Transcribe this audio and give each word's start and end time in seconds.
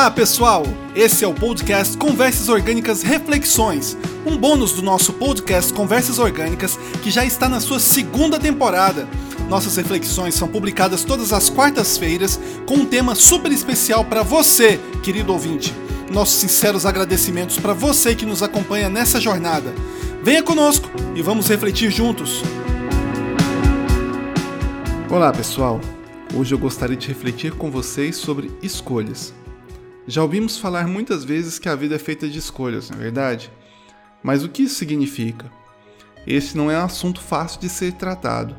Olá, 0.00 0.10
pessoal! 0.10 0.62
Esse 0.94 1.24
é 1.24 1.28
o 1.28 1.34
podcast 1.34 1.94
Conversas 1.98 2.48
Orgânicas 2.48 3.02
Reflexões, 3.02 3.98
um 4.24 4.34
bônus 4.34 4.72
do 4.72 4.80
nosso 4.80 5.12
podcast 5.12 5.74
Conversas 5.74 6.18
Orgânicas 6.18 6.78
que 7.02 7.10
já 7.10 7.22
está 7.22 7.50
na 7.50 7.60
sua 7.60 7.78
segunda 7.78 8.40
temporada. 8.40 9.06
Nossas 9.46 9.76
reflexões 9.76 10.34
são 10.34 10.48
publicadas 10.48 11.04
todas 11.04 11.34
as 11.34 11.50
quartas-feiras 11.50 12.40
com 12.64 12.76
um 12.76 12.86
tema 12.86 13.14
super 13.14 13.52
especial 13.52 14.02
para 14.02 14.22
você, 14.22 14.80
querido 15.02 15.34
ouvinte. 15.34 15.74
Nossos 16.10 16.36
sinceros 16.36 16.86
agradecimentos 16.86 17.58
para 17.58 17.74
você 17.74 18.14
que 18.14 18.24
nos 18.24 18.42
acompanha 18.42 18.88
nessa 18.88 19.20
jornada. 19.20 19.74
Venha 20.22 20.42
conosco 20.42 20.88
e 21.14 21.20
vamos 21.20 21.46
refletir 21.46 21.90
juntos. 21.90 22.42
Olá, 25.10 25.30
pessoal! 25.30 25.78
Hoje 26.34 26.54
eu 26.54 26.58
gostaria 26.58 26.96
de 26.96 27.06
refletir 27.06 27.52
com 27.52 27.70
vocês 27.70 28.16
sobre 28.16 28.50
escolhas. 28.62 29.38
Já 30.10 30.24
ouvimos 30.24 30.58
falar 30.58 30.88
muitas 30.88 31.22
vezes 31.22 31.56
que 31.56 31.68
a 31.68 31.76
vida 31.76 31.94
é 31.94 31.98
feita 31.98 32.28
de 32.28 32.36
escolhas, 32.36 32.90
não 32.90 32.98
é 32.98 33.00
verdade? 33.00 33.48
Mas 34.24 34.42
o 34.42 34.48
que 34.48 34.64
isso 34.64 34.74
significa? 34.74 35.48
Esse 36.26 36.56
não 36.56 36.68
é 36.68 36.76
um 36.76 36.84
assunto 36.84 37.20
fácil 37.20 37.60
de 37.60 37.68
ser 37.68 37.92
tratado, 37.92 38.56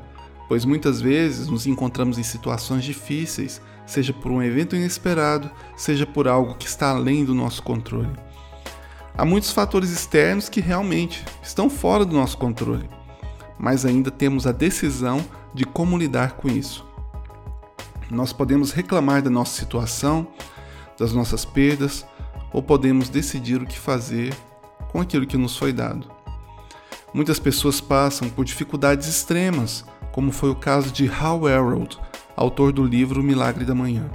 pois 0.47 0.63
muitas 0.63 1.01
vezes 1.01 1.49
nos 1.49 1.67
encontramos 1.67 2.17
em 2.17 2.23
situações 2.23 2.85
difíceis, 2.85 3.61
seja 3.85 4.13
por 4.13 4.31
um 4.31 4.41
evento 4.41 4.77
inesperado, 4.77 5.51
seja 5.75 6.05
por 6.05 6.25
algo 6.25 6.55
que 6.55 6.67
está 6.67 6.91
além 6.91 7.25
do 7.25 7.35
nosso 7.35 7.61
controle. 7.61 8.15
Há 9.17 9.25
muitos 9.25 9.51
fatores 9.51 9.91
externos 9.91 10.47
que 10.47 10.61
realmente 10.61 11.21
estão 11.43 11.69
fora 11.69 12.05
do 12.05 12.15
nosso 12.15 12.37
controle, 12.37 12.89
mas 13.59 13.85
ainda 13.85 14.09
temos 14.09 14.47
a 14.47 14.53
decisão 14.53 15.19
de 15.53 15.65
como 15.65 15.97
lidar 15.97 16.37
com 16.37 16.47
isso. 16.47 16.85
Nós 18.09 18.31
podemos 18.31 18.71
reclamar 18.71 19.21
da 19.21 19.29
nossa 19.29 19.59
situação, 19.59 20.29
das 21.01 21.13
nossas 21.13 21.43
perdas, 21.43 22.05
ou 22.53 22.61
podemos 22.61 23.09
decidir 23.09 23.59
o 23.59 23.65
que 23.65 23.77
fazer 23.77 24.35
com 24.91 25.01
aquilo 25.01 25.25
que 25.25 25.35
nos 25.35 25.57
foi 25.57 25.73
dado. 25.73 26.07
Muitas 27.11 27.39
pessoas 27.39 27.81
passam 27.81 28.29
por 28.29 28.45
dificuldades 28.45 29.07
extremas, 29.07 29.83
como 30.11 30.31
foi 30.31 30.51
o 30.51 30.55
caso 30.55 30.91
de 30.91 31.09
Hal 31.09 31.49
Elrod, 31.49 31.97
autor 32.35 32.71
do 32.71 32.83
livro 32.83 33.23
Milagre 33.23 33.65
da 33.65 33.73
Manhã. 33.73 34.11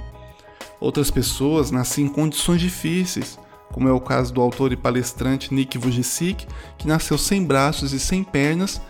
Outras 0.79 1.11
pessoas 1.11 1.71
nascem 1.71 2.05
em 2.05 2.09
condições 2.09 2.61
difíceis, 2.61 3.37
como 3.73 3.89
é 3.89 3.91
o 3.91 3.99
caso 3.99 4.33
do 4.33 4.39
autor 4.39 4.71
e 4.71 4.77
palestrante 4.77 5.53
Nick 5.53 5.77
Vujicic, 5.77 6.47
que 6.77 6.87
nasceu 6.87 7.17
sem 7.17 7.43
braços 7.43 7.91
e 7.91 7.99
sem 7.99 8.23
pernas, 8.23 8.81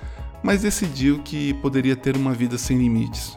mas 0.44 0.62
decidiu 0.62 1.20
que 1.24 1.56
poderia 1.56 1.96
ter 1.96 2.16
uma 2.16 2.34
vida 2.34 2.60
sem 2.60 2.78
limites. 2.78 3.36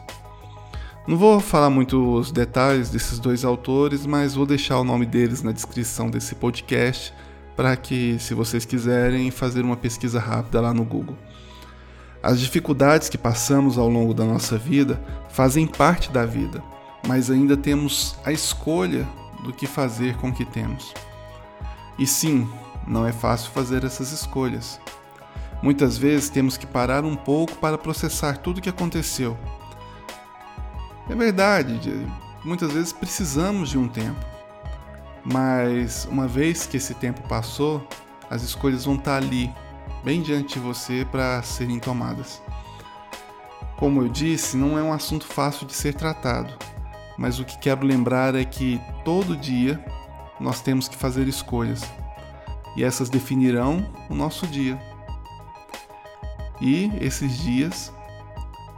Não 1.07 1.17
vou 1.17 1.39
falar 1.39 1.71
muito 1.71 2.13
os 2.13 2.31
detalhes 2.31 2.91
desses 2.91 3.17
dois 3.17 3.43
autores, 3.43 4.05
mas 4.05 4.35
vou 4.35 4.45
deixar 4.45 4.77
o 4.79 4.83
nome 4.83 5.03
deles 5.03 5.41
na 5.41 5.51
descrição 5.51 6.11
desse 6.11 6.35
podcast 6.35 7.11
para 7.55 7.75
que, 7.75 8.17
se 8.19 8.35
vocês 8.35 8.65
quiserem, 8.65 9.31
fazer 9.31 9.63
uma 9.63 9.75
pesquisa 9.75 10.19
rápida 10.19 10.61
lá 10.61 10.71
no 10.71 10.85
Google. 10.85 11.17
As 12.21 12.39
dificuldades 12.39 13.09
que 13.09 13.17
passamos 13.17 13.79
ao 13.79 13.89
longo 13.89 14.13
da 14.13 14.23
nossa 14.23 14.59
vida 14.59 15.01
fazem 15.29 15.65
parte 15.65 16.11
da 16.11 16.23
vida, 16.23 16.63
mas 17.07 17.31
ainda 17.31 17.57
temos 17.57 18.15
a 18.23 18.31
escolha 18.31 19.07
do 19.43 19.51
que 19.51 19.65
fazer 19.65 20.15
com 20.17 20.29
o 20.29 20.33
que 20.33 20.45
temos. 20.45 20.93
E 21.97 22.05
sim, 22.05 22.47
não 22.87 23.07
é 23.07 23.11
fácil 23.11 23.49
fazer 23.49 23.83
essas 23.83 24.11
escolhas. 24.11 24.79
Muitas 25.63 25.97
vezes 25.97 26.29
temos 26.29 26.57
que 26.57 26.67
parar 26.67 27.03
um 27.03 27.15
pouco 27.15 27.55
para 27.55 27.77
processar 27.77 28.37
tudo 28.37 28.59
o 28.59 28.61
que 28.61 28.69
aconteceu 28.69 29.35
é 31.11 31.15
verdade, 31.15 31.77
muitas 32.41 32.71
vezes 32.71 32.93
precisamos 32.93 33.69
de 33.69 33.77
um 33.77 33.85
tempo, 33.85 34.25
mas 35.25 36.07
uma 36.09 36.25
vez 36.25 36.65
que 36.65 36.77
esse 36.77 36.93
tempo 36.93 37.21
passou, 37.27 37.85
as 38.29 38.43
escolhas 38.43 38.85
vão 38.85 38.95
estar 38.95 39.17
ali, 39.17 39.53
bem 40.05 40.21
diante 40.21 40.53
de 40.53 40.59
você 40.61 41.05
para 41.11 41.43
serem 41.43 41.79
tomadas. 41.79 42.41
Como 43.77 44.01
eu 44.01 44.07
disse, 44.07 44.55
não 44.55 44.79
é 44.79 44.81
um 44.81 44.93
assunto 44.93 45.25
fácil 45.27 45.67
de 45.67 45.73
ser 45.73 45.95
tratado, 45.95 46.53
mas 47.17 47.39
o 47.39 47.45
que 47.45 47.57
quero 47.57 47.85
lembrar 47.85 48.33
é 48.33 48.45
que 48.45 48.79
todo 49.03 49.35
dia 49.35 49.83
nós 50.39 50.61
temos 50.61 50.87
que 50.87 50.95
fazer 50.95 51.27
escolhas 51.27 51.83
e 52.77 52.85
essas 52.85 53.09
definirão 53.09 53.85
o 54.09 54.15
nosso 54.15 54.47
dia. 54.47 54.79
E 56.61 56.89
esses 57.01 57.37
dias 57.37 57.91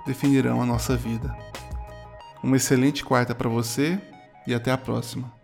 definirão 0.04 0.64
a 0.64 0.66
nossa 0.66 0.98
vida. 0.98 1.53
Uma 2.44 2.58
excelente 2.58 3.06
quarta 3.06 3.34
para 3.34 3.48
você 3.48 3.98
e 4.46 4.54
até 4.54 4.70
a 4.70 4.78
próxima. 4.78 5.43